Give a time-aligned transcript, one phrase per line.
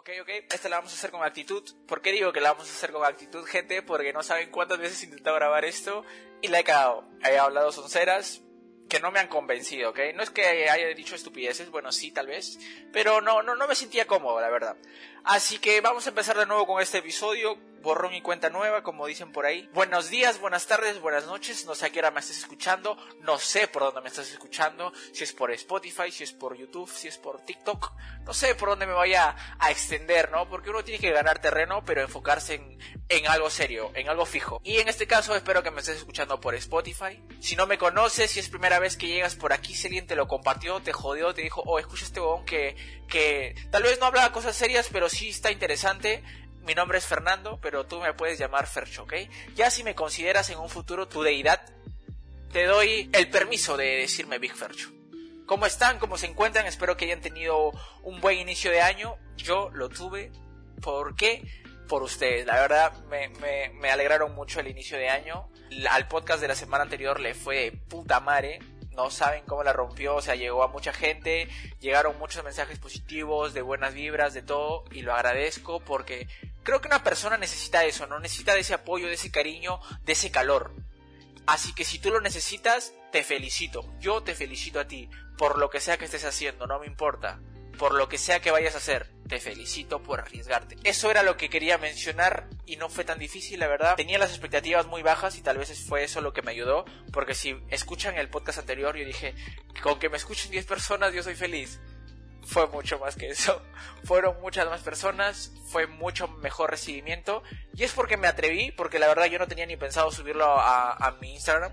[0.00, 1.62] Ok, ok, esta la vamos a hacer con actitud.
[1.86, 3.82] ¿Por qué digo que la vamos a hacer con actitud, gente?
[3.82, 6.06] Porque no saben cuántas veces he intentado grabar esto
[6.40, 7.04] y la he cagado.
[7.22, 8.40] He hablado sonceras
[8.88, 9.98] que no me han convencido, ¿ok?
[10.14, 12.58] No es que haya dicho estupideces, bueno, sí, tal vez,
[12.94, 14.78] pero no, no, no me sentía cómodo, la verdad.
[15.24, 19.06] Así que vamos a empezar de nuevo con este episodio borrón y cuenta nueva, como
[19.06, 19.68] dicen por ahí.
[19.72, 21.64] Buenos días, buenas tardes, buenas noches.
[21.66, 22.96] No sé a qué hora me estás escuchando.
[23.20, 24.92] No sé por dónde me estás escuchando.
[25.12, 27.92] Si es por Spotify, si es por YouTube, si es por TikTok.
[28.24, 30.48] No sé por dónde me vaya a extender, ¿no?
[30.48, 32.78] Porque uno tiene que ganar terreno, pero enfocarse
[33.08, 34.60] en, algo serio, en algo fijo.
[34.62, 37.22] Y en este caso espero que me estés escuchando por Spotify.
[37.40, 40.16] Si no me conoces, si es primera vez que llegas por aquí, si alguien te
[40.16, 42.76] lo compartió, te jodió, te dijo, oh, escucha este bobón que,
[43.10, 46.22] que tal vez no habla cosas serias, pero sí está interesante
[46.62, 49.14] mi nombre es Fernando, pero tú me puedes llamar Fercho, ¿ok?
[49.54, 51.60] Ya si me consideras en un futuro tu deidad,
[52.52, 54.90] te doy el permiso de decirme Big Fercho.
[55.46, 55.98] ¿Cómo están?
[55.98, 56.66] ¿Cómo se encuentran?
[56.66, 59.16] Espero que hayan tenido un buen inicio de año.
[59.36, 60.30] Yo lo tuve.
[60.80, 61.42] ¿Por qué?
[61.88, 62.46] Por ustedes.
[62.46, 65.50] La verdad, me, me, me alegraron mucho el inicio de año.
[65.90, 68.60] Al podcast de la semana anterior le fue de puta madre
[68.92, 71.48] no saben cómo la rompió, o sea, llegó a mucha gente,
[71.80, 76.28] llegaron muchos mensajes positivos, de buenas vibras, de todo, y lo agradezco porque
[76.62, 78.18] creo que una persona necesita eso, ¿no?
[78.18, 80.72] Necesita de ese apoyo, de ese cariño, de ese calor.
[81.46, 83.84] Así que si tú lo necesitas, te felicito.
[83.98, 87.40] Yo te felicito a ti por lo que sea que estés haciendo, no me importa.
[87.80, 90.76] Por lo que sea que vayas a hacer, te felicito por arriesgarte.
[90.84, 93.96] Eso era lo que quería mencionar y no fue tan difícil, la verdad.
[93.96, 97.34] Tenía las expectativas muy bajas y tal vez fue eso lo que me ayudó, porque
[97.34, 99.34] si escuchan el podcast anterior, yo dije,
[99.82, 101.80] con que me escuchen 10 personas, yo soy feliz
[102.50, 103.62] fue mucho más que eso.
[104.04, 107.42] Fueron muchas más personas, fue mucho mejor recibimiento.
[107.74, 111.16] Y es porque me atreví, porque la verdad yo no tenía ni pensado subirlo a,
[111.20, 111.72] mi Instagram.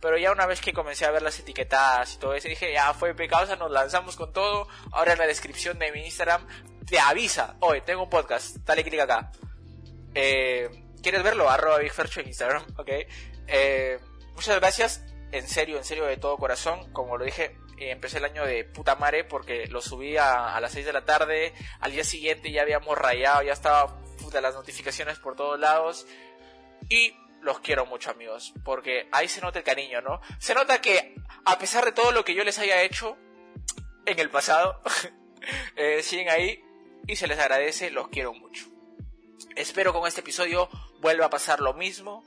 [0.00, 2.94] Pero ya una vez que comencé a ver las etiquetadas y todo eso, dije, ya
[2.94, 4.68] fue pecado, nos lanzamos con todo.
[4.92, 6.46] Ahora en la descripción de mi Instagram
[6.86, 9.32] te avisa, hoy tengo un podcast, dale clic acá.
[10.14, 11.48] Eh, ¿Quieres verlo?
[11.50, 12.90] Arroba BigFercho en Instagram, ok.
[13.46, 13.98] Eh,
[14.34, 16.92] muchas gracias, en serio, en serio, de todo corazón.
[16.92, 20.86] Como lo dije, empecé el año de puta madre porque lo subí a, las 6
[20.86, 25.36] de la tarde, al día siguiente ya habíamos rayado, ya estaba puta las notificaciones por
[25.36, 26.06] todos lados
[26.88, 30.20] y los quiero mucho amigos, porque ahí se nota el cariño, ¿no?
[30.38, 33.16] Se nota que a pesar de todo lo que yo les haya hecho
[34.06, 34.80] en el pasado,
[35.76, 36.64] eh, siguen ahí
[37.06, 38.66] y se les agradece, los quiero mucho.
[39.56, 40.68] Espero con este episodio
[41.00, 42.24] vuelva a pasar lo mismo,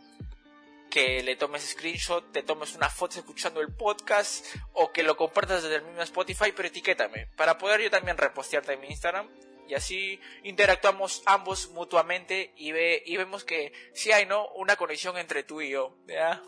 [0.89, 5.63] que le tomes screenshot, te tomes una foto escuchando el podcast o que lo compartas
[5.63, 9.29] desde el mismo Spotify, pero etiquétame para poder yo también repostearte en mi Instagram
[9.67, 15.17] y así interactuamos ambos mutuamente y, ve, y vemos que sí hay no una conexión
[15.17, 15.97] entre tú y yo.
[16.07, 16.41] ¿ya?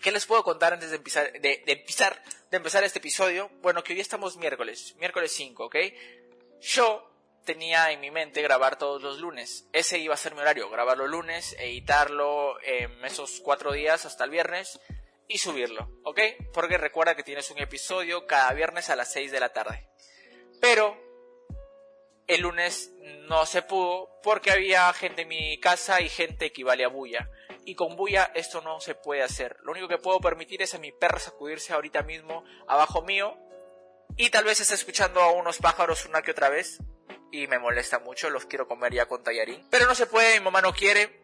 [0.00, 3.50] ¿Qué les puedo contar antes de empezar, de, empezar, de empezar este episodio?
[3.60, 5.76] Bueno, que hoy estamos miércoles, miércoles 5, ¿ok?
[6.60, 7.06] Yo
[7.44, 9.66] tenía en mi mente grabar todos los lunes.
[9.72, 14.30] Ese iba a ser mi horario, grabarlo lunes, editarlo en esos cuatro días hasta el
[14.30, 14.80] viernes
[15.28, 16.20] y subirlo, ¿ok?
[16.52, 19.86] Porque recuerda que tienes un episodio cada viernes a las 6 de la tarde.
[20.60, 20.98] Pero
[22.30, 22.92] el lunes
[23.28, 27.28] no se pudo porque había gente en mi casa y gente que iba a bulla.
[27.64, 29.56] Y con bulla esto no se puede hacer.
[29.62, 33.36] Lo único que puedo permitir es a mi perra sacudirse ahorita mismo abajo mío.
[34.16, 36.78] Y tal vez esté escuchando a unos pájaros una que otra vez
[37.32, 39.66] y me molesta mucho, los quiero comer ya con tallarín.
[39.70, 41.22] Pero no se puede, mi mamá no quiere,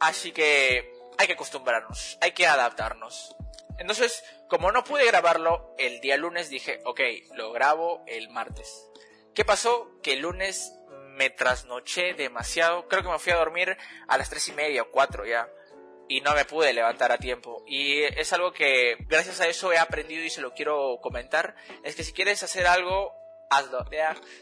[0.00, 3.36] así que hay que acostumbrarnos, hay que adaptarnos.
[3.78, 7.00] Entonces, como no pude grabarlo el día lunes, dije, ok,
[7.34, 8.86] lo grabo el martes.
[9.34, 9.90] ¿Qué pasó?
[10.02, 10.74] Que el lunes
[11.20, 13.76] me trasnoché demasiado, creo que me fui a dormir
[14.08, 15.48] a las tres y media o cuatro ya.
[16.08, 17.62] Y no me pude levantar a tiempo.
[17.66, 21.54] Y es algo que gracias a eso he aprendido y se lo quiero comentar.
[21.84, 23.14] Es que si quieres hacer algo,
[23.50, 23.84] hazlo.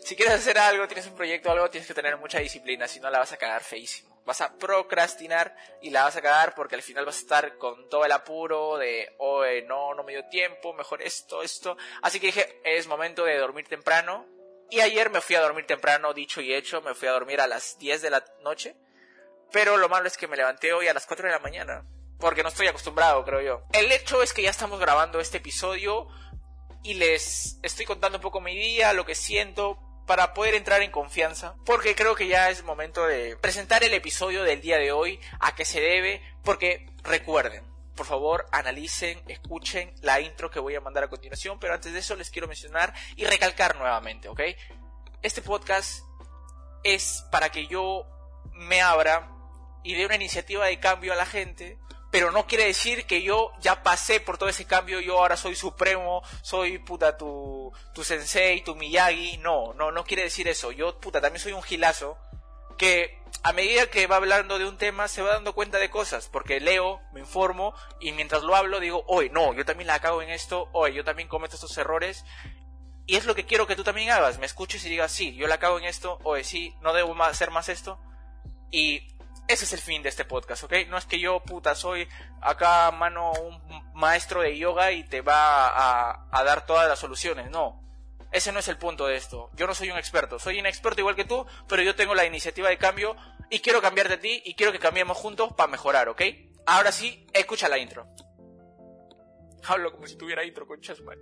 [0.04, 3.00] Si quieres hacer algo, tienes un proyecto o algo, tienes que tener mucha disciplina, si
[3.00, 4.22] no la vas a cagar feísimo.
[4.24, 7.88] Vas a procrastinar y la vas a cagar porque al final vas a estar con
[7.88, 11.76] todo el apuro de, oye, no, no me dio tiempo, mejor esto, esto.
[12.02, 14.26] Así que dije, es momento de dormir temprano.
[14.70, 17.46] Y ayer me fui a dormir temprano, dicho y hecho, me fui a dormir a
[17.46, 18.76] las 10 de la noche.
[19.50, 21.86] Pero lo malo es que me levanté hoy a las 4 de la mañana.
[22.18, 23.62] Porque no estoy acostumbrado, creo yo.
[23.72, 26.08] El hecho es que ya estamos grabando este episodio
[26.82, 30.90] y les estoy contando un poco mi día, lo que siento, para poder entrar en
[30.90, 35.20] confianza, porque creo que ya es momento de presentar el episodio del día de hoy,
[35.38, 37.62] a qué se debe, porque recuerden,
[37.98, 41.98] por favor, analicen, escuchen la intro que voy a mandar a continuación, pero antes de
[41.98, 44.40] eso les quiero mencionar y recalcar nuevamente, ¿ok?
[45.20, 46.04] Este podcast
[46.84, 48.06] es para que yo
[48.52, 49.28] me abra
[49.82, 51.76] y dé una iniciativa de cambio a la gente
[52.10, 55.54] pero no quiere decir que yo ya pasé por todo ese cambio, yo ahora soy
[55.54, 60.98] supremo, soy puta tu, tu sensei, tu Miyagi, no, no, no quiere decir eso, yo
[61.00, 62.16] puta también soy un gilazo
[62.78, 66.28] que a medida que va hablando de un tema se va dando cuenta de cosas,
[66.28, 70.22] porque leo, me informo y mientras lo hablo digo, oye, no, yo también la cago
[70.22, 72.24] en esto, oye, yo también cometo estos errores
[73.06, 75.46] y es lo que quiero que tú también hagas, me escuches y digas, sí, yo
[75.46, 78.00] la cago en esto, oye, sí, no debo hacer más esto
[78.70, 79.16] y
[79.48, 80.74] ese es el fin de este podcast, ¿ok?
[80.88, 82.06] No es que yo, puta, soy
[82.42, 87.50] acá, mano, un maestro de yoga y te va a, a dar todas las soluciones,
[87.50, 87.87] no.
[88.30, 89.50] Ese no es el punto de esto.
[89.54, 90.38] Yo no soy un experto.
[90.38, 93.16] Soy un experto igual que tú, pero yo tengo la iniciativa de cambio
[93.50, 96.22] y quiero cambiar de ti y quiero que cambiemos juntos para mejorar, ¿ok?
[96.66, 98.06] Ahora sí, escucha la intro.
[99.64, 101.18] Hablo como si tuviera intro, conchas, man.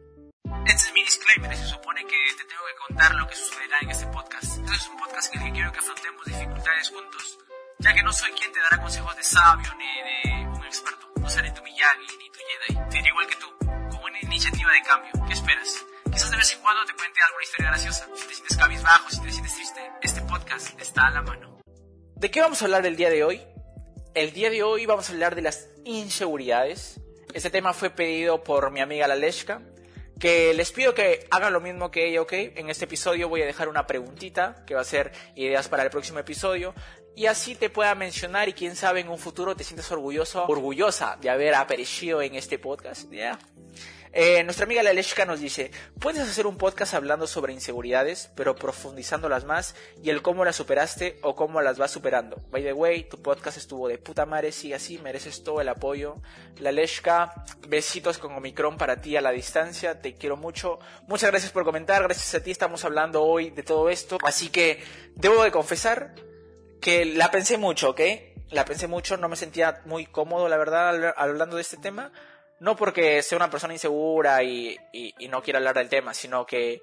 [0.66, 3.90] Este es mi disclaimer se supone que te tengo que contar lo que sucederá en
[3.90, 4.44] este podcast.
[4.44, 7.38] Este es un podcast en el que quiero que afrontemos dificultades juntos
[7.78, 11.06] ya que no soy quien te dará consejos de sabio ni de un experto.
[11.20, 12.88] No seré tu Miyagi ni tu Jedi.
[12.90, 13.46] Te diré igual que tú,
[13.90, 15.12] como una iniciativa de cambio.
[15.26, 15.84] ¿Qué esperas?
[16.16, 18.06] Quizás de vez en cuando te cuente alguna historia graciosa.
[18.14, 21.60] Si te sientes cabizbajo, si te sientes triste, este podcast está a la mano.
[22.14, 23.42] ¿De qué vamos a hablar el día de hoy?
[24.14, 27.02] El día de hoy vamos a hablar de las inseguridades.
[27.34, 29.60] Este tema fue pedido por mi amiga Laleshka,
[30.18, 32.32] que les pido que hagan lo mismo que ella, ¿ok?
[32.32, 35.90] En este episodio voy a dejar una preguntita que va a ser ideas para el
[35.90, 36.72] próximo episodio
[37.14, 41.18] y así te pueda mencionar y quién sabe en un futuro te sientes orgulloso, orgullosa
[41.20, 43.12] de haber aparecido en este podcast.
[43.12, 43.38] ¿ya?
[44.18, 45.70] Eh, nuestra amiga Laleshka nos dice,
[46.00, 51.18] puedes hacer un podcast hablando sobre inseguridades, pero profundizándolas más y el cómo las superaste
[51.20, 52.38] o cómo las vas superando.
[52.50, 56.16] By the way, tu podcast estuvo de puta madre, sigue así, mereces todo el apoyo.
[56.60, 60.78] Laleshka, besitos con Omicron para ti a la distancia, te quiero mucho.
[61.08, 64.16] Muchas gracias por comentar, gracias a ti estamos hablando hoy de todo esto.
[64.24, 64.82] Así que
[65.14, 66.14] debo de confesar
[66.80, 68.00] que la pensé mucho, ¿ok?
[68.48, 72.12] La pensé mucho, no me sentía muy cómodo, la verdad, hablando de este tema.
[72.58, 74.78] No porque sea una persona insegura y,
[75.28, 76.82] no quiera hablar del tema, sino que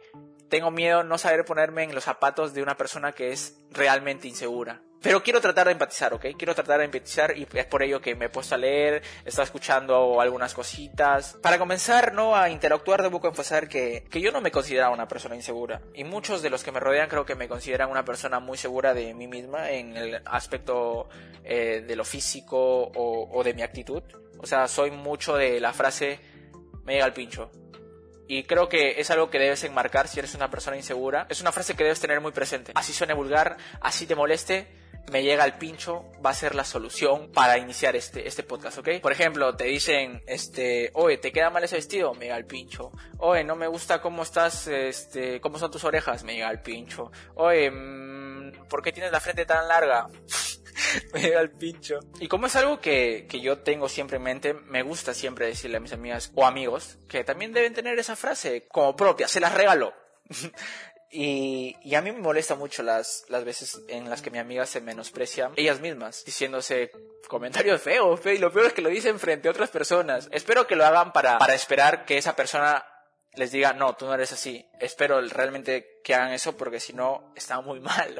[0.49, 4.81] tengo miedo no saber ponerme en los zapatos de una persona que es realmente insegura.
[5.01, 6.27] Pero quiero tratar de empatizar, ¿ok?
[6.37, 9.41] Quiero tratar de empatizar y es por ello que me he puesto a leer, he
[9.41, 11.37] escuchando algunas cositas.
[11.41, 12.37] Para comenzar, ¿no?
[12.37, 15.81] A interactuar debo confesar que, que yo no me consideraba una persona insegura.
[15.93, 18.93] Y muchos de los que me rodean creo que me consideran una persona muy segura
[18.93, 21.09] de mí misma en el aspecto
[21.43, 24.03] eh, de lo físico o de mi actitud.
[24.43, 26.19] O sea, soy mucho de la frase
[26.85, 27.51] me llega el pincho.
[28.27, 31.27] Y creo que es algo que debes enmarcar si eres una persona insegura.
[31.29, 32.71] Es una frase que debes tener muy presente.
[32.75, 34.67] Así suene vulgar, así te moleste,
[35.11, 38.89] me llega el pincho, va a ser la solución para iniciar este, este podcast, ¿ok?
[39.01, 42.13] Por ejemplo, te dicen, este, oye, ¿te queda mal ese vestido?
[42.13, 42.91] Me llega el pincho.
[43.17, 46.23] Oye, no me gusta cómo estás, este, cómo son tus orejas?
[46.23, 47.11] Me llega el pincho.
[47.35, 50.07] Oye, mmm, ¿por qué tienes la frente tan larga?
[51.13, 51.99] me llega el pincho.
[52.19, 55.77] Y como es algo que, que yo tengo siempre en mente, me gusta siempre decirle
[55.77, 59.53] a mis amigas o amigos que también deben tener esa frase como propia, se las
[59.53, 59.93] regalo.
[61.15, 64.65] Y, y, a mí me molesta mucho las, las veces en las que mi amiga
[64.65, 66.89] se menosprecia ellas mismas, diciéndose
[67.27, 70.27] comentarios feos, fe, y lo peor es que lo dicen frente a otras personas.
[70.31, 72.83] Espero que lo hagan para, para esperar que esa persona
[73.35, 74.65] les diga, no, tú no eres así.
[74.79, 78.15] Espero realmente que hagan eso porque si no, está muy mal.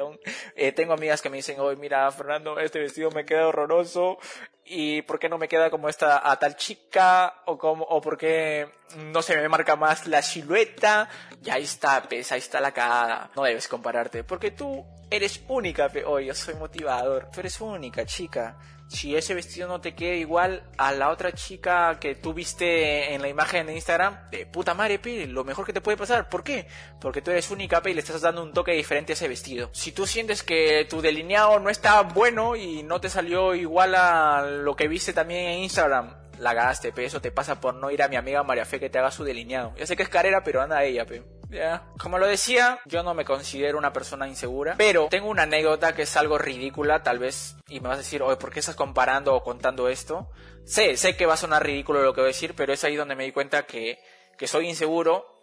[0.56, 4.18] Eh, tengo amigas que me dicen, hoy mira, Fernando, este vestido me queda horroroso
[4.64, 7.42] y ¿por qué no me queda como esta a tal chica?
[7.46, 11.08] O, como, o ¿por qué no se me marca más la silueta?
[11.44, 13.30] Y ahí está, pues, ahí está la cagada.
[13.36, 15.90] No debes compararte porque tú eres única.
[16.06, 17.28] Hoy yo soy motivador.
[17.32, 18.56] Tú eres única, chica
[18.88, 23.22] si ese vestido no te queda igual a la otra chica que tú viste en
[23.22, 26.28] la imagen de Instagram, de puta madre, pe, lo mejor que te puede pasar.
[26.28, 26.66] ¿Por qué?
[27.00, 29.70] Porque tú eres única, pe, y le estás dando un toque diferente a ese vestido.
[29.72, 34.42] Si tú sientes que tu delineado no está bueno y no te salió igual a
[34.42, 38.02] lo que viste también en Instagram, la ganaste, pe, eso te pasa por no ir
[38.02, 39.74] a mi amiga María Fe que te haga su delineado.
[39.76, 41.22] Ya sé que es carrera, pero anda ella, pe.
[41.98, 46.02] Como lo decía, yo no me considero una persona insegura, pero tengo una anécdota que
[46.02, 49.34] es algo ridícula, tal vez, y me vas a decir, oye, ¿por qué estás comparando
[49.34, 50.30] o contando esto?
[50.64, 52.96] Sé, sé que va a sonar ridículo lo que voy a decir, pero es ahí
[52.96, 53.98] donde me di cuenta que,
[54.38, 55.34] que soy inseguro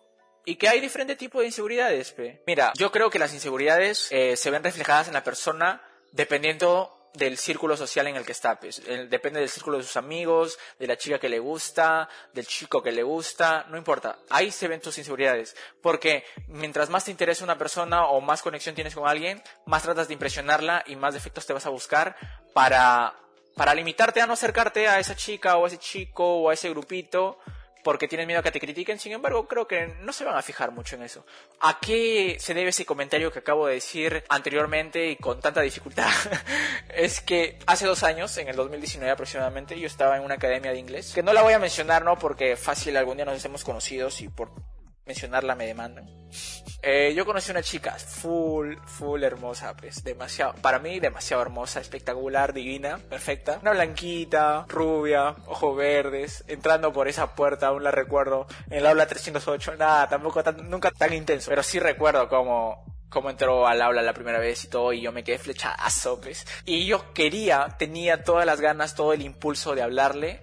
[0.45, 2.11] y que hay diferentes tipos de inseguridades.
[2.11, 2.43] Pe.
[2.47, 7.37] Mira, yo creo que las inseguridades eh, se ven reflejadas en la persona dependiendo del
[7.37, 8.59] círculo social en el que está.
[8.59, 8.81] Pues.
[9.09, 12.91] Depende del círculo de sus amigos, de la chica que le gusta, del chico que
[12.91, 14.19] le gusta, no importa.
[14.29, 15.55] Ahí se ven tus inseguridades.
[15.81, 20.07] Porque mientras más te interesa una persona o más conexión tienes con alguien, más tratas
[20.07, 22.15] de impresionarla y más defectos te vas a buscar
[22.53, 23.15] para,
[23.55, 26.69] para limitarte a no acercarte a esa chica o a ese chico o a ese
[26.69, 27.39] grupito
[27.83, 30.41] porque tienes miedo a que te critiquen, sin embargo, creo que no se van a
[30.41, 31.25] fijar mucho en eso.
[31.59, 36.09] ¿A qué se debe ese comentario que acabo de decir anteriormente y con tanta dificultad?
[36.89, 40.79] es que hace dos años, en el 2019 aproximadamente, yo estaba en una academia de
[40.79, 42.17] inglés, que no la voy a mencionar, ¿no?
[42.17, 44.51] Porque fácil algún día nos hacemos conocidos y por
[45.05, 46.09] mencionarla me demandan.
[46.83, 52.53] Eh, yo conocí una chica full, full hermosa, pues, demasiado, para mí demasiado hermosa, espectacular,
[52.53, 53.59] divina, perfecta.
[53.61, 59.05] Una blanquita, rubia, ojos verdes, entrando por esa puerta, aún la recuerdo, en el aula
[59.05, 64.13] 308, nada, tampoco nunca tan intenso, pero sí recuerdo como cómo entró al aula la
[64.13, 66.47] primera vez y todo, y yo me quedé flechazo, pues.
[66.65, 70.41] Y yo quería, tenía todas las ganas, todo el impulso de hablarle,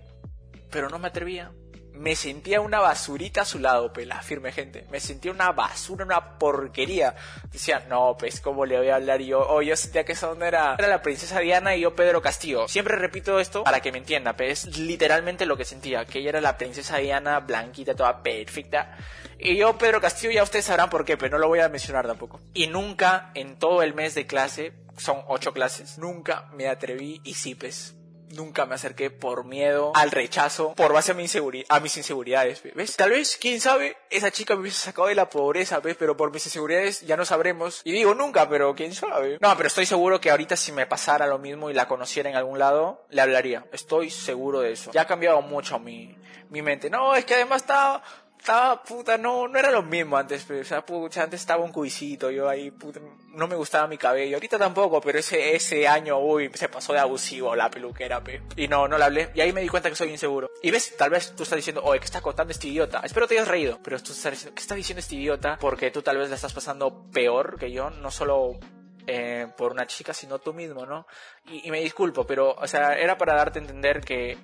[0.70, 1.50] pero no me atrevía
[1.98, 4.86] me sentía una basurita a su lado, pues, la firme gente.
[4.90, 7.16] Me sentía una basura, una porquería.
[7.50, 9.20] Decía, no, pues, ¿cómo le voy a hablar?
[9.20, 12.22] Yo, oh, yo sentía que esa onda era, era la princesa Diana y yo Pedro
[12.22, 12.68] Castillo.
[12.68, 16.30] Siempre repito esto para que me entienda, pues, es literalmente lo que sentía, que ella
[16.30, 18.96] era la princesa Diana, blanquita, toda perfecta.
[19.38, 22.06] Y yo, Pedro Castillo, ya ustedes sabrán por qué, pero no lo voy a mencionar
[22.06, 22.40] tampoco.
[22.54, 27.34] Y nunca, en todo el mes de clase, son ocho clases, nunca me atreví y
[27.34, 27.94] sí, pues,
[28.30, 31.26] nunca me acerqué por miedo al rechazo, por base a, mi
[31.68, 32.96] a mis inseguridades, ¿ves?
[32.96, 35.96] Tal vez, quién sabe, esa chica me hubiese sacado de la pobreza, ¿ves?
[35.98, 37.80] Pero por mis inseguridades ya no sabremos.
[37.84, 39.38] Y digo nunca, pero quién sabe.
[39.40, 42.36] No, pero estoy seguro que ahorita si me pasara lo mismo y la conociera en
[42.36, 43.66] algún lado, le hablaría.
[43.72, 44.90] Estoy seguro de eso.
[44.92, 46.16] Ya ha cambiado mucho mi,
[46.50, 46.90] mi mente.
[46.90, 48.02] No, es que además está
[48.38, 50.64] estaba, puta, no, no era lo mismo antes, pero, o
[51.10, 53.00] sea, antes estaba un cuisito, yo ahí, puta,
[53.34, 57.00] no me gustaba mi cabello, ahorita tampoco, pero ese, ese año, uy, se pasó de
[57.00, 58.42] abusivo la peluquera, pe.
[58.56, 60.50] Y no, no le hablé, y ahí me di cuenta que soy inseguro.
[60.62, 63.00] Y ves, tal vez tú estás diciendo, oye, ¿qué está contando este idiota?
[63.04, 65.58] Espero te hayas reído, pero tú estás diciendo, ¿qué está diciendo este idiota?
[65.60, 68.58] Porque tú tal vez la estás pasando peor que yo, no solo
[69.06, 71.06] eh, por una chica, sino tú mismo, ¿no?
[71.46, 74.38] Y, y, me disculpo, pero, o sea, era para darte a entender que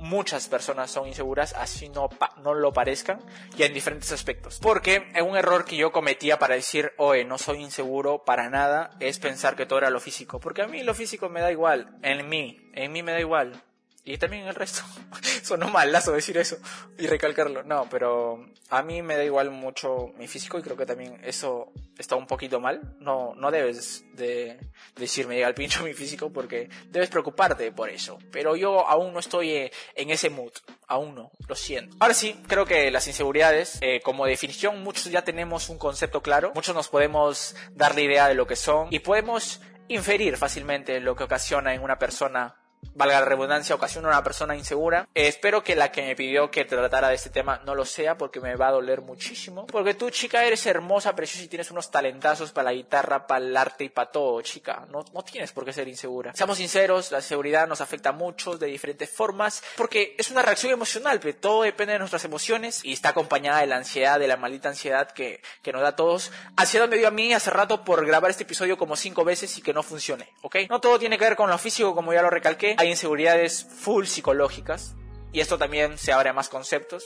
[0.00, 2.08] muchas personas son inseguras, así no,
[2.42, 3.20] no lo parezcan,
[3.56, 4.58] y en diferentes aspectos.
[4.60, 9.18] Porque un error que yo cometía para decir, oye, no soy inseguro para nada, es
[9.18, 10.40] pensar que todo era lo físico.
[10.40, 13.62] Porque a mí lo físico me da igual, en mí, en mí me da igual
[14.04, 14.82] y también el resto.
[15.42, 16.58] Sonó malazo decir eso
[16.98, 17.62] y recalcarlo.
[17.62, 21.72] No, pero a mí me da igual mucho mi físico y creo que también eso
[21.98, 22.96] está un poquito mal.
[22.98, 24.58] No, no debes de
[24.96, 28.18] decirme llega al pincho mi físico porque debes preocuparte por eso.
[28.32, 30.52] Pero yo aún no estoy eh, en ese mood.
[30.86, 31.96] Aún no, lo siento.
[32.00, 36.52] Ahora sí, creo que las inseguridades, eh, como definición, muchos ya tenemos un concepto claro.
[36.54, 41.16] Muchos nos podemos dar la idea de lo que son y podemos inferir fácilmente lo
[41.16, 42.59] que ocasiona en una persona
[42.94, 45.08] valga la redundancia, ocasiona una persona insegura.
[45.14, 48.16] Eh, espero que la que me pidió que tratara de este tema no lo sea
[48.18, 49.66] porque me va a doler muchísimo.
[49.66, 53.56] Porque tú, chica, eres hermosa, preciosa y tienes unos talentazos para la guitarra, para el
[53.56, 54.86] arte y para todo, chica.
[54.90, 56.34] No, no tienes por qué ser insegura.
[56.34, 61.20] Seamos sinceros, la seguridad nos afecta mucho de diferentes formas porque es una reacción emocional,
[61.20, 64.68] pero todo depende de nuestras emociones y está acompañada de la ansiedad, de la maldita
[64.68, 66.32] ansiedad que, que nos da a todos.
[66.56, 69.62] Ansiedad me dio a mí hace rato por grabar este episodio como cinco veces y
[69.62, 70.56] que no funcione, ¿ok?
[70.68, 74.04] No todo tiene que ver con lo físico, como ya lo recalqué hay inseguridades full
[74.04, 74.94] psicológicas
[75.32, 77.04] y esto también se abre a más conceptos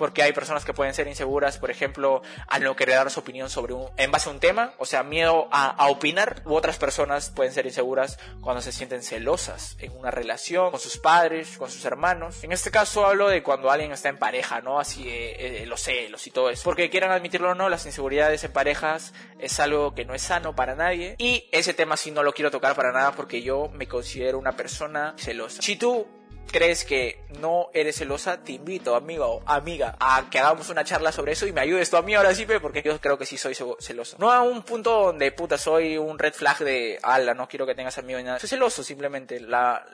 [0.00, 3.50] porque hay personas que pueden ser inseguras, por ejemplo, al no querer dar su opinión
[3.50, 7.28] sobre un, en base a un tema, o sea, miedo a, opinar, u otras personas
[7.28, 11.84] pueden ser inseguras cuando se sienten celosas en una relación con sus padres, con sus
[11.84, 12.42] hermanos.
[12.44, 14.80] En este caso hablo de cuando alguien está en pareja, ¿no?
[14.80, 16.62] Así eh, los celos y todo eso.
[16.64, 20.56] Porque quieran admitirlo o no, las inseguridades en parejas es algo que no es sano
[20.56, 21.16] para nadie.
[21.18, 24.52] Y ese tema sí no lo quiero tocar para nada porque yo me considero una
[24.52, 25.60] persona celosa.
[25.60, 26.06] Si tú
[26.50, 31.12] crees que no eres celosa, te invito, amigo o amiga, a que hagamos una charla
[31.12, 33.38] sobre eso y me ayudes tú a mí ahora sí, porque yo creo que sí
[33.38, 34.16] soy celoso.
[34.18, 37.74] No a un punto donde, puta, soy un red flag de, ala, no quiero que
[37.74, 38.38] tengas amigos ni nada.
[38.38, 39.86] Soy celoso simplemente, la,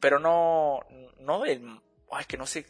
[0.00, 0.80] pero no,
[1.20, 1.62] no del,
[2.10, 2.66] ay, que no sé,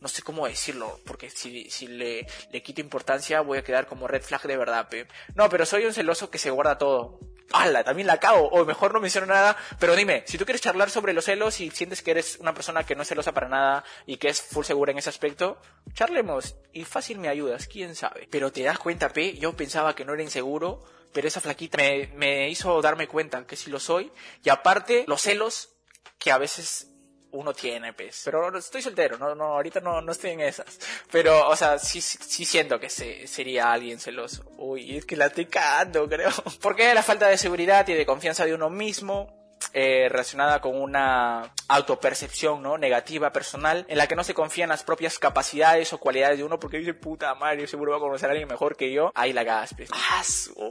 [0.00, 4.06] no sé cómo decirlo, porque si, si le, le quito importancia voy a quedar como
[4.06, 5.06] red flag de verdad, pe.
[5.34, 7.18] No, pero soy un celoso que se guarda todo.
[7.52, 7.84] ¡Hala!
[7.84, 8.48] También la cago.
[8.48, 9.56] O mejor no menciono nada.
[9.78, 12.84] Pero dime, si tú quieres charlar sobre los celos y sientes que eres una persona
[12.84, 15.60] que no es celosa para nada y que es full segura en ese aspecto,
[15.94, 16.56] charlemos.
[16.72, 18.28] Y fácil me ayudas, quién sabe.
[18.30, 22.08] Pero te das cuenta, P, yo pensaba que no era inseguro, pero esa flaquita me,
[22.14, 24.10] me hizo darme cuenta que sí lo soy.
[24.42, 25.70] Y aparte, los celos
[26.18, 26.93] que a veces
[27.34, 28.22] uno tiene, pues.
[28.24, 30.78] Pero estoy soltero, no, no, ahorita no, no estoy en esas.
[31.10, 34.44] Pero, o sea, sí, sí siento que se, sería alguien celoso.
[34.56, 36.30] Uy, es que la estoy cagando, creo.
[36.60, 41.52] Porque la falta de seguridad y de confianza de uno mismo eh, relacionada con una
[41.68, 42.78] autopercepción ¿no?
[42.78, 46.44] negativa personal en la que no se confía en las propias capacidades o cualidades de
[46.44, 49.32] uno porque dice puta madre seguro va a conocer a alguien mejor que yo ahí
[49.32, 49.90] la gaspes.
[49.92, 50.22] Ah,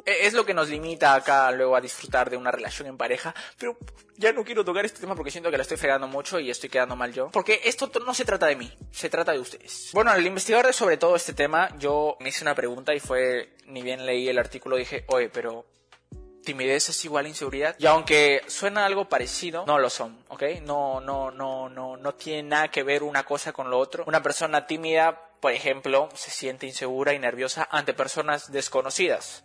[0.05, 3.33] e, es lo que nos limita acá luego a disfrutar de una relación en pareja
[3.57, 3.77] pero
[4.17, 6.69] ya no quiero tocar este tema porque siento que la estoy fregando mucho y estoy
[6.69, 9.89] quedando mal yo porque esto no se trata de mí se trata de ustedes.
[9.93, 13.81] Bueno al investigar sobre todo este tema yo me hice una pregunta y fue ni
[13.81, 15.65] bien leí el artículo dije oye pero
[16.43, 17.75] timidez es igual a inseguridad.
[17.79, 20.43] Y aunque suena algo parecido, no lo son, ¿ok?
[20.63, 24.03] No, no, no, no, no tiene nada que ver una cosa con lo otro.
[24.07, 29.43] Una persona tímida, por ejemplo, se siente insegura y nerviosa ante personas desconocidas.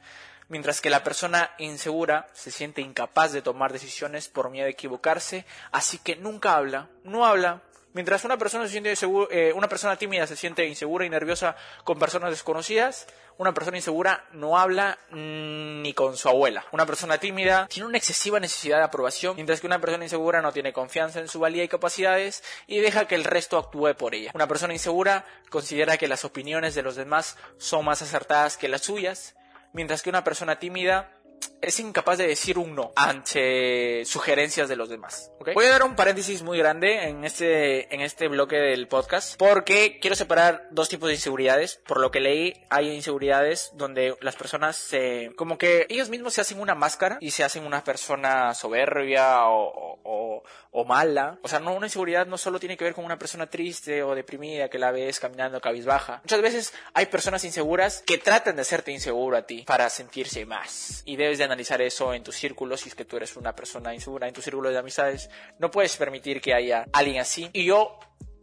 [0.48, 5.44] Mientras que la persona insegura se siente incapaz de tomar decisiones por miedo a equivocarse,
[5.72, 7.62] así que nunca habla, no habla,
[7.94, 8.94] Mientras una persona, se siente
[9.30, 13.06] eh, una persona tímida se siente insegura y nerviosa con personas desconocidas,
[13.38, 16.64] una persona insegura no habla mm, ni con su abuela.
[16.72, 20.52] Una persona tímida tiene una excesiva necesidad de aprobación, mientras que una persona insegura no
[20.52, 24.32] tiene confianza en su valía y capacidades y deja que el resto actúe por ella.
[24.34, 28.82] Una persona insegura considera que las opiniones de los demás son más acertadas que las
[28.82, 29.34] suyas,
[29.72, 31.18] mientras que una persona tímida
[31.60, 35.32] es incapaz de decir un no ante sugerencias de los demás.
[35.54, 39.98] Voy a dar un paréntesis muy grande en este, en este bloque del podcast porque
[40.00, 41.80] quiero separar dos tipos de inseguridades.
[41.86, 46.42] Por lo que leí, hay inseguridades donde las personas se, como que ellos mismos se
[46.42, 51.38] hacen una máscara y se hacen una persona soberbia o, o, o mala.
[51.42, 54.14] O sea, no, una inseguridad no solo tiene que ver con una persona triste o
[54.14, 56.20] deprimida que la ves caminando cabizbaja.
[56.22, 61.02] Muchas veces hay personas inseguras que tratan de hacerte inseguro a ti para sentirse más.
[61.04, 63.94] Y debes de analizar eso en tu círculo si es que tú eres una persona
[63.94, 65.30] insegura en tu círculo de amistades.
[65.58, 67.50] No puedes permitir que haya alguien así.
[67.52, 67.98] Y yo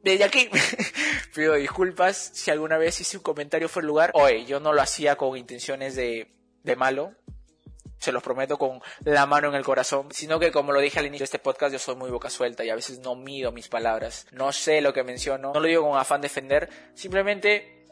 [0.05, 0.49] desde aquí
[1.35, 4.11] pido disculpas si alguna vez hice un comentario fuera lugar.
[4.13, 6.31] Oye, yo no lo hacía con intenciones de,
[6.63, 7.13] de malo.
[7.97, 10.09] Se los prometo con la mano en el corazón.
[10.11, 12.63] Sino que como lo dije al inicio de este podcast, yo soy muy boca suelta
[12.63, 14.27] y a veces no mido mis palabras.
[14.31, 15.53] No sé lo que menciono.
[15.53, 16.69] No lo digo con afán de defender.
[16.93, 17.85] Simplemente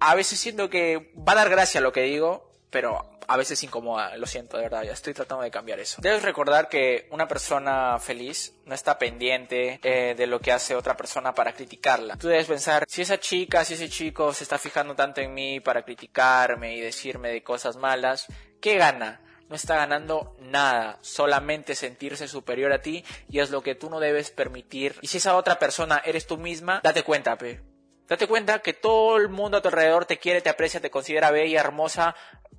[0.00, 2.52] a veces siento que va a dar gracia lo que digo.
[2.68, 6.00] Pero a veces incomoda, lo siento, de verdad, ya estoy tratando de cambiar eso.
[6.00, 10.96] Debes recordar que una persona feliz no está pendiente eh, de lo que hace otra
[10.96, 12.16] persona para criticarla.
[12.16, 15.60] Tú debes pensar, si esa chica, si ese chico se está fijando tanto en mí
[15.60, 18.26] para criticarme y decirme de cosas malas,
[18.60, 19.20] ¿qué gana?
[19.48, 24.00] No está ganando nada, solamente sentirse superior a ti y es lo que tú no
[24.00, 24.96] debes permitir.
[25.02, 27.73] Y si esa otra persona eres tú misma, date cuenta, pe.
[28.08, 31.30] Date cuenta que todo el mundo a tu alrededor te quiere, te aprecia, te considera
[31.30, 32.14] bella, hermosa,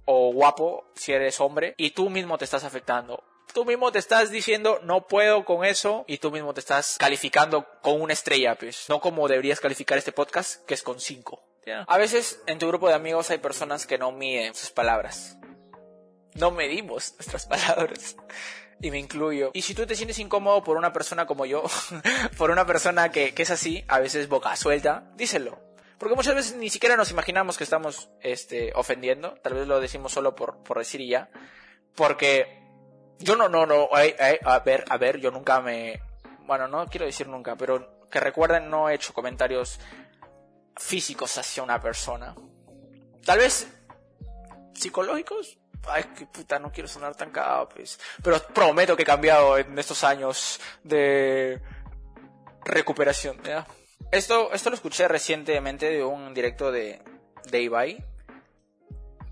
[0.05, 3.23] o guapo si eres hombre y tú mismo te estás afectando.
[3.53, 7.65] Tú mismo te estás diciendo no puedo con eso y tú mismo te estás calificando
[7.81, 8.85] con una estrella, pues.
[8.89, 11.43] No como deberías calificar este podcast, que es con cinco.
[11.87, 15.37] A veces en tu grupo de amigos hay personas que no miden sus palabras.
[16.33, 18.15] No medimos nuestras palabras.
[18.81, 19.51] Y me incluyo.
[19.53, 21.63] Y si tú te sientes incómodo por una persona como yo,
[22.37, 25.65] por una persona que, que es así, a veces boca suelta, díselo
[25.97, 29.35] porque muchas veces ni siquiera nos imaginamos que estamos este, ofendiendo.
[29.41, 31.29] Tal vez lo decimos solo por, por decir y ya.
[31.95, 32.61] Porque
[33.19, 36.01] yo no, no, no, a ver, a ver, yo nunca me...
[36.41, 39.79] Bueno, no quiero decir nunca, pero que recuerden, no he hecho comentarios
[40.75, 42.35] físicos hacia una persona.
[43.25, 43.67] Tal vez
[44.73, 45.57] psicológicos.
[45.87, 47.99] Ay, qué puta, no quiero sonar tan cagado, pues.
[48.23, 51.61] Pero prometo que he cambiado en estos años de
[52.63, 53.39] recuperación.
[54.11, 57.01] Esto, esto lo escuché recientemente de un directo de,
[57.49, 58.05] de Ibai,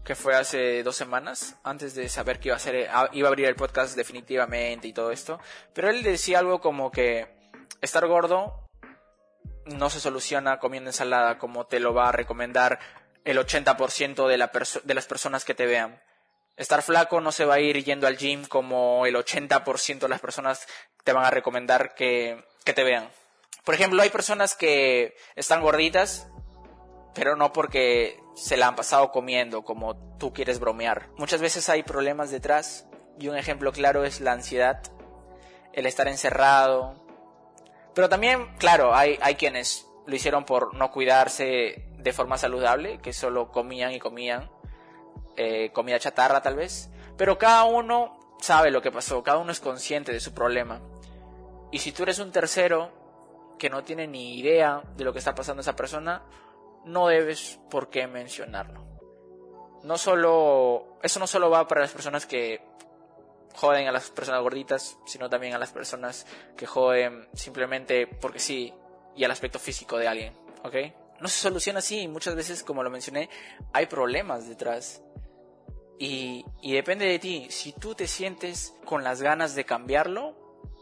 [0.03, 3.95] que fue hace dos semanas, antes de saber que iba a, a abrir el podcast
[3.95, 5.39] definitivamente y todo esto.
[5.73, 7.27] Pero él decía algo como que
[7.81, 8.63] estar gordo
[9.65, 12.79] no se soluciona comiendo ensalada como te lo va a recomendar
[13.23, 14.51] el 80% de, la
[14.83, 16.01] de las personas que te vean.
[16.55, 20.21] Estar flaco no se va a ir yendo al gym como el 80% de las
[20.21, 20.67] personas
[21.03, 23.09] te van a recomendar que, que te vean.
[23.63, 26.27] Por ejemplo, hay personas que están gorditas,
[27.15, 31.09] pero no porque se la han pasado comiendo como tú quieres bromear.
[31.17, 32.85] Muchas veces hay problemas detrás
[33.19, 34.81] y un ejemplo claro es la ansiedad,
[35.71, 37.03] el estar encerrado.
[37.93, 43.13] Pero también, claro, hay, hay quienes lo hicieron por no cuidarse de forma saludable, que
[43.13, 44.51] solo comían y comían,
[45.35, 46.89] eh, comida chatarra tal vez.
[47.17, 50.81] Pero cada uno sabe lo que pasó, cada uno es consciente de su problema.
[51.71, 52.91] Y si tú eres un tercero,
[53.57, 56.23] que no tiene ni idea de lo que está pasando esa persona,
[56.85, 58.85] no debes por qué mencionarlo.
[59.83, 62.61] No solo, eso no solo va para las personas que
[63.55, 66.25] joden a las personas gorditas, sino también a las personas
[66.57, 68.73] que joden simplemente porque sí
[69.15, 70.75] y al aspecto físico de alguien, ¿ok?
[71.19, 73.29] No se soluciona así, muchas veces, como lo mencioné,
[73.71, 75.01] hay problemas detrás.
[76.05, 80.35] Y, depende de ti, si tú te sientes con las ganas de cambiarlo,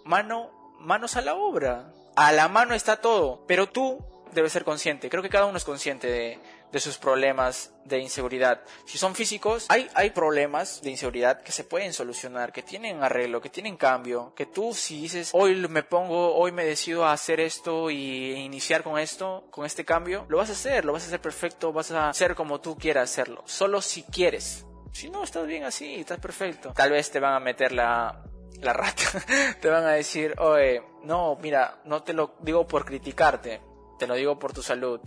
[0.03, 1.93] mano, manos a la obra.
[2.15, 4.03] A la mano está todo, pero tú
[4.33, 5.11] debes ser consciente.
[5.11, 6.39] Creo que cada uno es consciente
[6.71, 8.61] de, sus problemas de inseguridad.
[8.85, 13.41] Si son físicos, hay, hay problemas de inseguridad que se pueden solucionar, que tienen arreglo,
[13.41, 17.39] que tienen cambio, que tú si dices, hoy me pongo, hoy me decido a hacer
[17.39, 21.07] esto y iniciar con esto, con este cambio, lo vas a hacer, lo vas a
[21.07, 24.65] hacer perfecto, vas a hacer como tú quieras hacerlo, solo si quieres.
[24.91, 26.73] Si no, estás bien así, estás perfecto.
[26.73, 28.23] Tal vez te van a meter la,
[28.59, 29.03] la rata.
[29.61, 33.61] te van a decir, oye, no, mira, no te lo digo por criticarte,
[33.97, 35.01] te lo digo por tu salud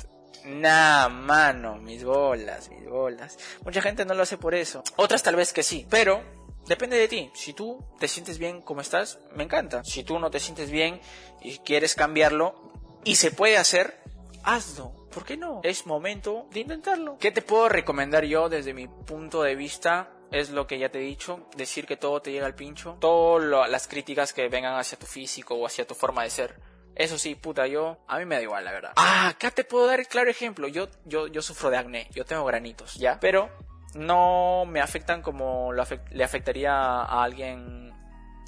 [0.44, 3.38] Nah, mano, mis bolas, mis bolas.
[3.64, 4.82] Mucha gente no lo hace por eso.
[4.96, 6.22] Otras tal vez que sí, pero
[6.66, 7.30] depende de ti.
[7.34, 9.82] Si tú te sientes bien como estás, me encanta.
[9.84, 11.00] Si tú no te sientes bien
[11.40, 12.72] y quieres cambiarlo
[13.04, 14.02] y se puede hacer,
[14.42, 15.03] hazlo.
[15.14, 15.60] ¿Por qué no?
[15.62, 17.16] Es momento de intentarlo.
[17.18, 20.10] ¿Qué te puedo recomendar yo desde mi punto de vista?
[20.32, 23.70] Es lo que ya te he dicho, decir que todo te llega al pincho, todas
[23.70, 27.34] las críticas que vengan hacia tu físico o hacia tu forma de ser eso sí,
[27.34, 28.92] puta, yo, a mí me da igual, la verdad.
[28.96, 30.68] Ah, acá te puedo dar el claro ejemplo.
[30.68, 33.18] Yo, yo, yo sufro de acné, yo tengo granitos, ¿ya?
[33.20, 33.50] Pero
[33.94, 37.83] no me afectan como le afectaría a alguien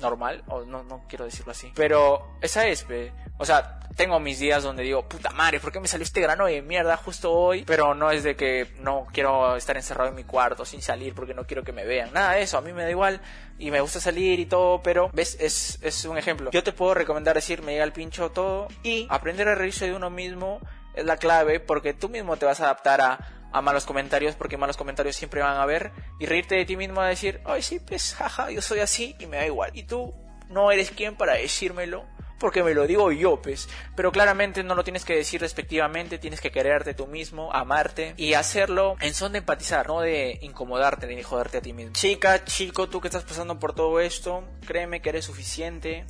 [0.01, 1.73] normal, o no, no quiero decirlo así.
[1.75, 2.87] Pero esa es,
[3.39, 6.47] o sea, tengo mis días donde digo, puta madre, ¿por qué me salió este grano
[6.47, 7.65] de mierda justo hoy?
[7.65, 11.35] Pero no es de que no quiero estar encerrado en mi cuarto sin salir porque
[11.35, 12.13] no quiero que me vean.
[12.13, 13.21] Nada de eso, a mí me da igual
[13.59, 16.51] y me gusta salir y todo, pero ves, es, es un ejemplo.
[16.51, 19.95] Yo te puedo recomendar decir, me llega el pincho todo y aprender a reírse de
[19.95, 20.61] uno mismo
[20.95, 23.19] es la clave porque tú mismo te vas a adaptar a
[23.53, 27.01] a malos comentarios porque malos comentarios siempre van a haber y reírte de ti mismo
[27.01, 29.71] a decir, ay sí, pues jaja, yo soy así y me da igual.
[29.75, 30.15] Y tú
[30.49, 32.05] no eres quien para decírmelo
[32.39, 33.69] porque me lo digo yo, pues.
[33.95, 38.35] Pero claramente no lo tienes que decir respectivamente, tienes que quererte tú mismo, amarte y
[38.35, 41.93] hacerlo en son de empatizar, no de incomodarte ni joderte a ti mismo.
[41.95, 46.05] Chica, chico, tú que estás pasando por todo esto, créeme que eres suficiente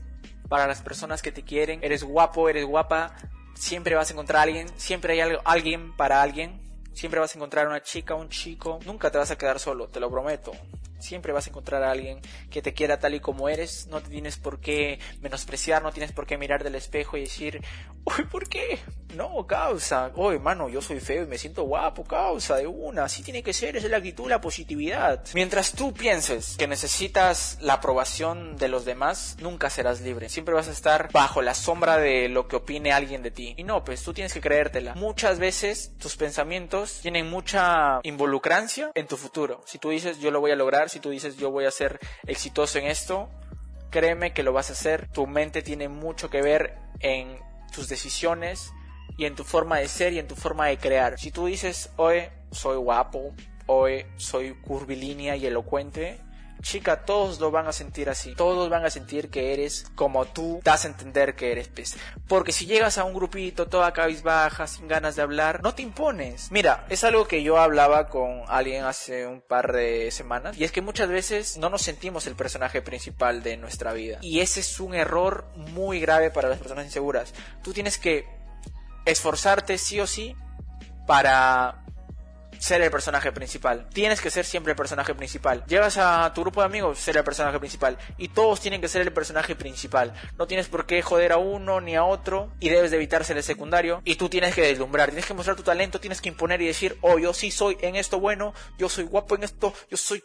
[0.48, 1.80] para las personas que te quieren.
[1.82, 3.14] Eres guapo, eres guapa,
[3.54, 6.65] siempre vas a encontrar a alguien, siempre hay alguien para alguien
[6.96, 8.78] Siempre vas a encontrar una chica, un chico.
[8.86, 10.52] Nunca te vas a quedar solo, te lo prometo.
[10.98, 13.86] Siempre vas a encontrar a alguien que te quiera tal y como eres.
[13.88, 17.62] No te tienes por qué menospreciar, no tienes por qué mirar del espejo y decir,
[18.04, 18.78] uy, ¿por qué?
[19.14, 20.12] No, causa.
[20.14, 23.04] Uy, mano, yo soy feo y me siento guapo, causa, de una.
[23.04, 25.24] Así tiene que ser, es la actitud, la positividad.
[25.34, 30.28] Mientras tú pienses que necesitas la aprobación de los demás, nunca serás libre.
[30.28, 33.54] Siempre vas a estar bajo la sombra de lo que opine alguien de ti.
[33.56, 34.94] Y no, pues tú tienes que creértela.
[34.94, 39.62] Muchas veces tus pensamientos tienen mucha involucrancia en tu futuro.
[39.66, 41.98] Si tú dices, yo lo voy a lograr, si tú dices yo voy a ser
[42.26, 43.28] exitoso en esto,
[43.90, 45.08] créeme que lo vas a hacer.
[45.08, 47.38] Tu mente tiene mucho que ver en
[47.72, 48.72] tus decisiones
[49.16, 51.18] y en tu forma de ser y en tu forma de crear.
[51.18, 53.34] Si tú dices, hoy soy guapo,
[53.66, 56.20] hoy soy curvilínea y elocuente,
[56.62, 58.34] chica, todos lo van a sentir así.
[58.34, 61.96] Todos van a sentir que eres como tú das a entender que eres pez.
[62.28, 66.50] Porque si llegas a un grupito toda cabizbaja, sin ganas de hablar, no te impones.
[66.50, 70.56] Mira, es algo que yo hablaba con alguien hace un par de semanas.
[70.56, 74.18] Y es que muchas veces no nos sentimos el personaje principal de nuestra vida.
[74.22, 77.34] Y ese es un error muy grave para las personas inseguras.
[77.62, 78.26] Tú tienes que
[79.04, 80.36] esforzarte sí o sí
[81.06, 81.85] para
[82.58, 83.88] ser el personaje principal.
[83.92, 85.64] Tienes que ser siempre el personaje principal.
[85.66, 87.98] Llegas a tu grupo de amigos, ser el personaje principal.
[88.18, 90.12] Y todos tienen que ser el personaje principal.
[90.38, 92.52] No tienes por qué joder a uno ni a otro.
[92.60, 94.02] Y debes de evitar ser el secundario.
[94.04, 95.08] Y tú tienes que deslumbrar.
[95.08, 96.00] Tienes que mostrar tu talento.
[96.00, 98.54] Tienes que imponer y decir, oh, yo sí soy en esto bueno.
[98.78, 99.72] Yo soy guapo en esto.
[99.90, 100.22] Yo soy...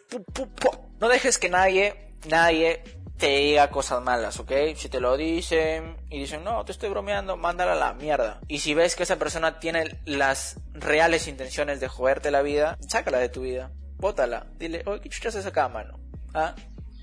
[1.00, 4.50] No dejes que nadie, nadie te diga cosas malas, ¿ok?
[4.74, 8.40] Si te lo dicen y dicen, no, te estoy bromeando, mándala a la mierda.
[8.48, 13.18] Y si ves que esa persona tiene las reales intenciones de joderte la vida, sácala
[13.18, 16.00] de tu vida, bótala, dile, oye, ¿qué chuchas es acá, mano?
[16.34, 16.56] ¿Ah?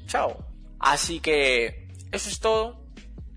[0.08, 0.46] Chao.
[0.78, 2.84] Así que, eso es todo.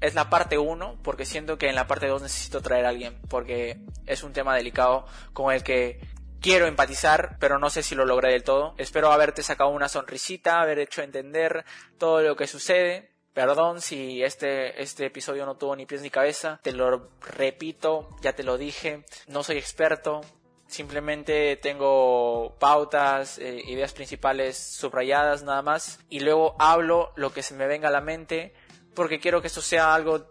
[0.00, 3.16] Es la parte 1, porque siento que en la parte 2 necesito traer a alguien,
[3.28, 6.00] porque es un tema delicado con el que
[6.42, 8.74] quiero empatizar, pero no sé si lo logré del todo.
[8.76, 11.64] Espero haberte sacado una sonrisita, haber hecho entender
[11.98, 13.12] todo lo que sucede.
[13.32, 16.60] Perdón si este, este episodio no tuvo ni pies ni cabeza.
[16.62, 19.04] Te lo repito, ya te lo dije.
[19.28, 20.20] No soy experto.
[20.66, 26.00] Simplemente tengo pautas, eh, ideas principales subrayadas nada más.
[26.10, 28.52] Y luego hablo lo que se me venga a la mente.
[28.94, 30.26] Porque quiero que esto sea algo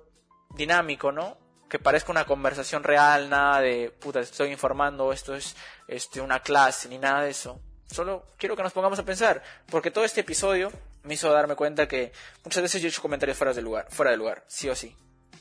[0.56, 1.41] dinámico, ¿no?
[1.72, 5.56] Que parezca una conversación real, nada de puta, estoy informando, esto es
[5.88, 7.62] este, una clase, ni nada de eso.
[7.88, 10.70] Solo quiero que nos pongamos a pensar, porque todo este episodio
[11.04, 12.12] me hizo darme cuenta que
[12.44, 14.94] muchas veces yo he hecho comentarios fuera de lugar, fuera de lugar, sí o sí.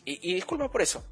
[0.04, 1.04] Y, y disculpa por eso.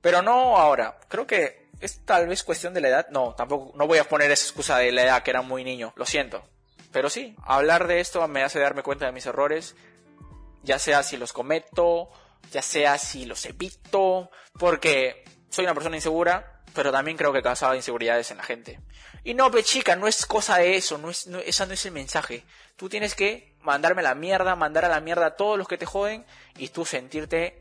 [0.00, 1.00] Pero no ahora.
[1.08, 3.08] Creo que es tal vez cuestión de la edad.
[3.10, 5.92] No, tampoco, no voy a poner esa excusa de la edad que era muy niño.
[5.96, 6.44] Lo siento.
[6.92, 9.74] Pero sí, hablar de esto me hace darme cuenta de mis errores.
[10.62, 12.08] Ya sea si los cometo
[12.50, 17.76] ya sea si los evito, porque soy una persona insegura, pero también creo que causaba
[17.76, 18.80] inseguridades en la gente.
[19.24, 21.84] Y no, pe chica, no es cosa de eso, no es, no, esa no es
[21.84, 22.44] el mensaje.
[22.76, 25.86] Tú tienes que mandarme la mierda, mandar a la mierda a todos los que te
[25.86, 26.24] joden
[26.56, 27.58] y tú sentirte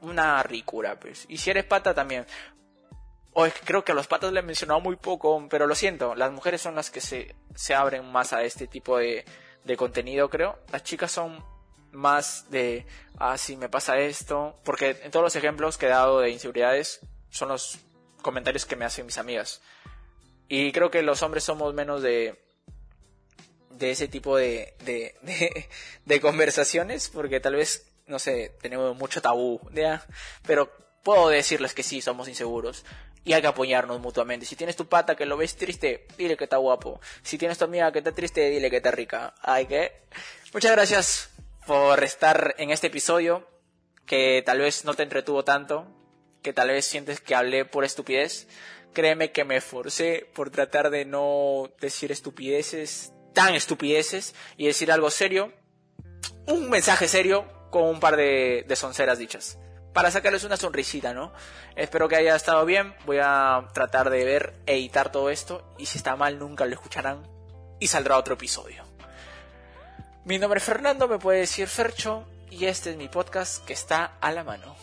[0.00, 1.26] una ricura, pues.
[1.28, 2.26] Y si eres pata también.
[3.34, 5.74] O es que creo que a los patas le he mencionado muy poco, pero lo
[5.74, 9.24] siento, las mujeres son las que se, se abren más a este tipo de,
[9.64, 10.58] de contenido, creo.
[10.70, 11.42] Las chicas son
[11.92, 12.86] más de,
[13.18, 17.00] ah, sí, me pasa esto, porque en todos los ejemplos que he dado de inseguridades
[17.30, 17.78] son los
[18.22, 19.60] comentarios que me hacen mis amigas.
[20.48, 22.42] Y creo que los hombres somos menos de,
[23.70, 25.14] de ese tipo de, de,
[26.04, 30.04] de, conversaciones, porque tal vez, no sé, tenemos mucho tabú, ¿ya?
[30.46, 30.70] pero
[31.02, 32.84] puedo decirles que sí, somos inseguros
[33.24, 34.46] y hay que apoyarnos mutuamente.
[34.46, 37.00] Si tienes tu pata que lo ves triste, dile que está guapo.
[37.22, 39.34] Si tienes tu amiga que está triste, dile que está rica.
[39.40, 39.92] Ay, que.
[40.52, 41.31] Muchas gracias
[41.66, 43.48] por estar en este episodio
[44.06, 45.86] que tal vez no te entretuvo tanto,
[46.42, 48.48] que tal vez sientes que hablé por estupidez.
[48.92, 55.10] Créeme que me esforcé por tratar de no decir estupideces, tan estupideces, y decir algo
[55.10, 55.52] serio.
[56.46, 59.58] Un mensaje serio con un par de, de sonceras dichas
[59.92, 61.32] para sacarles una sonrisita, ¿no?
[61.76, 62.94] Espero que haya estado bien.
[63.04, 65.74] Voy a tratar de ver, editar todo esto.
[65.78, 67.22] Y si está mal, nunca lo escucharán.
[67.78, 68.84] Y saldrá otro episodio.
[70.24, 72.24] Mi nombre es Fernando, me puede decir Fercho.
[72.48, 74.76] Y este es mi podcast que está a la mano.